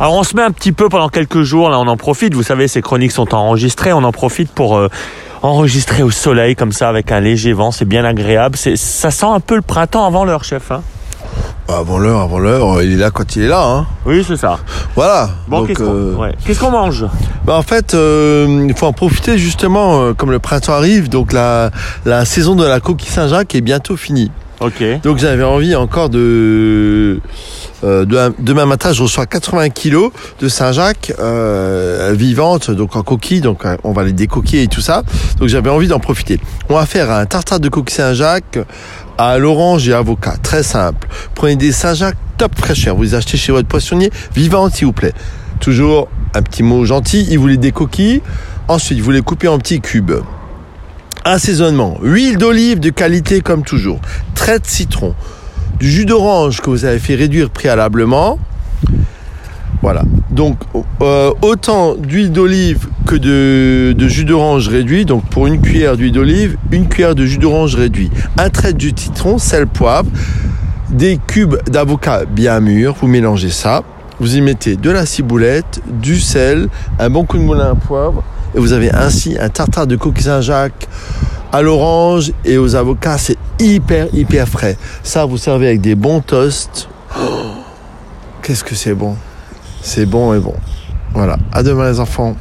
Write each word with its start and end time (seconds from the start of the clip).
Alors 0.00 0.14
on 0.14 0.22
se 0.22 0.34
met 0.34 0.42
un 0.42 0.50
petit 0.50 0.72
peu 0.72 0.88
pendant 0.88 1.10
quelques 1.10 1.42
jours, 1.42 1.68
là 1.68 1.78
on 1.78 1.86
en 1.86 1.98
profite, 1.98 2.32
vous 2.32 2.42
savez 2.42 2.68
ces 2.68 2.80
chroniques 2.80 3.12
sont 3.12 3.34
enregistrées, 3.34 3.92
on 3.92 4.02
en 4.02 4.12
profite 4.12 4.50
pour 4.50 4.78
euh, 4.78 4.88
enregistrer 5.42 6.02
au 6.02 6.10
soleil 6.10 6.56
comme 6.56 6.72
ça 6.72 6.88
avec 6.88 7.12
un 7.12 7.20
léger 7.20 7.52
vent, 7.52 7.70
c'est 7.70 7.84
bien 7.84 8.06
agréable, 8.06 8.56
c'est, 8.56 8.76
ça 8.76 9.10
sent 9.10 9.26
un 9.26 9.40
peu 9.40 9.56
le 9.56 9.60
printemps 9.60 10.06
avant 10.06 10.24
l'heure 10.24 10.42
chef. 10.42 10.70
Hein 10.70 10.82
Bah, 11.68 11.76
avant 11.80 11.98
l'heure, 11.98 12.20
avant 12.20 12.38
l'heure, 12.38 12.82
il 12.82 12.94
est 12.94 12.96
là 12.96 13.10
quand 13.10 13.36
il 13.36 13.42
est 13.42 13.48
là. 13.48 13.62
Hein. 13.62 13.86
oui 14.06 14.24
c'est 14.26 14.38
ça. 14.38 14.58
Voilà. 14.96 15.28
Bon 15.48 15.58
Donc, 15.58 15.66
qu'est-ce, 15.68 15.80
qu'on, 15.80 15.94
euh, 15.94 16.14
ouais. 16.14 16.34
qu'est-ce 16.46 16.60
qu'on 16.60 16.70
mange? 16.70 17.04
bah, 17.44 17.56
en 17.56 17.62
fait, 17.62 17.92
euh, 17.92 18.66
il 18.66 18.74
faut 18.74 18.86
en 18.86 18.94
profiter 18.94 19.36
justement, 19.36 20.00
euh, 20.00 20.14
comme 20.14 20.30
le 20.30 20.38
printemps 20.38 20.72
arrive, 20.72 21.10
donc 21.10 21.34
la, 21.34 21.70
la 22.06 22.24
saison 22.24 22.54
de 22.56 22.64
la 22.64 22.80
coquille 22.80 23.10
Saint-Jacques 23.10 23.54
est 23.54 23.60
bientôt 23.60 23.98
finie. 23.98 24.30
Ok. 24.60 24.82
Donc 25.02 25.18
j'avais 25.18 25.42
envie 25.44 25.74
encore 25.74 26.10
de... 26.10 27.20
Euh, 27.82 28.04
de- 28.04 28.34
demain 28.38 28.66
matin, 28.66 28.92
je 28.92 29.02
reçois 29.02 29.24
80 29.24 29.70
kilos 29.70 30.12
de 30.38 30.48
Saint-Jacques 30.48 31.14
euh, 31.18 32.12
vivantes, 32.14 32.70
donc 32.70 32.94
en 32.94 33.02
coquille, 33.02 33.40
donc 33.40 33.64
euh, 33.64 33.78
on 33.84 33.92
va 33.92 34.04
les 34.04 34.12
décoquiller 34.12 34.64
et 34.64 34.66
tout 34.68 34.82
ça. 34.82 35.02
Donc 35.38 35.48
j'avais 35.48 35.70
envie 35.70 35.88
d'en 35.88 35.98
profiter. 35.98 36.38
On 36.68 36.74
va 36.74 36.84
faire 36.84 37.10
un 37.10 37.24
tartare 37.24 37.58
de 37.58 37.70
coquille 37.70 37.96
Saint-Jacques 37.96 38.58
à 39.16 39.38
l'orange 39.38 39.88
et 39.88 39.94
avocat, 39.94 40.34
très 40.42 40.62
simple. 40.62 41.08
Prenez 41.34 41.56
des 41.56 41.72
Saint-Jacques 41.72 42.18
top 42.36 42.52
fraîcheur, 42.58 42.96
vous 42.96 43.02
les 43.04 43.14
achetez 43.14 43.38
chez 43.38 43.52
votre 43.52 43.68
poissonnier, 43.68 44.10
vivantes 44.34 44.74
s'il 44.74 44.86
vous 44.86 44.92
plaît. 44.92 45.14
Toujours 45.60 46.08
un 46.34 46.42
petit 46.42 46.62
mot 46.62 46.84
gentil, 46.84 47.26
il 47.30 47.38
vous 47.38 47.46
les 47.46 47.56
décoquille. 47.56 48.20
Ensuite, 48.68 49.00
vous 49.00 49.10
les 49.10 49.22
coupez 49.22 49.48
en 49.48 49.58
petits 49.58 49.80
cubes. 49.80 50.12
Assaisonnement, 51.24 51.98
huile 52.02 52.38
d'olive 52.38 52.80
de 52.80 52.88
qualité 52.88 53.40
comme 53.42 53.62
toujours, 53.62 54.00
trait 54.34 54.58
de 54.58 54.66
citron, 54.66 55.14
du 55.78 55.90
jus 55.90 56.06
d'orange 56.06 56.62
que 56.62 56.70
vous 56.70 56.86
avez 56.86 56.98
fait 56.98 57.14
réduire 57.14 57.50
préalablement. 57.50 58.38
Voilà. 59.82 60.02
Donc 60.30 60.58
euh, 61.02 61.32
autant 61.42 61.94
d'huile 61.94 62.32
d'olive 62.32 62.88
que 63.06 63.16
de, 63.16 63.92
de 63.92 64.08
jus 64.08 64.24
d'orange 64.24 64.68
réduit. 64.68 65.04
Donc 65.04 65.24
pour 65.28 65.46
une 65.46 65.60
cuillère 65.60 65.96
d'huile 65.96 66.12
d'olive, 66.12 66.56
une 66.70 66.88
cuillère 66.88 67.14
de 67.14 67.26
jus 67.26 67.38
d'orange 67.38 67.74
réduit, 67.74 68.10
un 68.38 68.48
trait 68.48 68.72
de 68.72 68.80
jus 68.80 68.92
de 68.92 69.00
citron, 69.00 69.38
sel, 69.38 69.66
poivre, 69.66 70.08
des 70.90 71.18
cubes 71.26 71.56
d'avocat 71.68 72.24
bien 72.24 72.60
mûrs. 72.60 72.96
Vous 73.00 73.08
mélangez 73.08 73.50
ça. 73.50 73.82
Vous 74.20 74.36
y 74.36 74.42
mettez 74.42 74.76
de 74.76 74.90
la 74.90 75.06
ciboulette, 75.06 75.80
du 75.86 76.20
sel, 76.20 76.68
un 76.98 77.08
bon 77.08 77.24
coup 77.24 77.38
de 77.38 77.42
moulin 77.42 77.70
à 77.70 77.74
poivre. 77.74 78.22
Et 78.54 78.58
vous 78.58 78.72
avez 78.72 78.92
ainsi 78.92 79.36
un 79.38 79.48
tartare 79.48 79.86
de 79.86 79.96
coquille 79.96 80.24
Saint-Jacques 80.24 80.88
à 81.52 81.62
l'orange 81.62 82.32
et 82.44 82.58
aux 82.58 82.74
avocats. 82.74 83.18
C'est 83.18 83.38
hyper, 83.58 84.08
hyper 84.12 84.48
frais. 84.48 84.76
Ça, 85.02 85.24
vous 85.24 85.38
servez 85.38 85.68
avec 85.68 85.80
des 85.80 85.94
bons 85.94 86.20
toasts. 86.20 86.88
Oh, 87.18 87.50
Qu'est-ce 88.42 88.64
que 88.64 88.74
c'est 88.74 88.94
bon. 88.94 89.16
C'est 89.82 90.06
bon 90.06 90.34
et 90.34 90.38
bon. 90.38 90.54
Voilà. 91.12 91.36
À 91.52 91.62
demain 91.62 91.90
les 91.90 92.00
enfants. 92.00 92.36